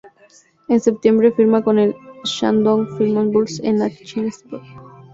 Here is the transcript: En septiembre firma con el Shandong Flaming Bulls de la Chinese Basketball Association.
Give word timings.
En 0.67 0.79
septiembre 0.79 1.31
firma 1.31 1.63
con 1.63 1.77
el 1.77 1.93
Shandong 2.23 2.87
Flaming 2.97 3.31
Bulls 3.31 3.61
de 3.61 3.71
la 3.73 3.87
Chinese 3.87 4.43
Basketball 4.49 4.61
Association. 4.61 5.01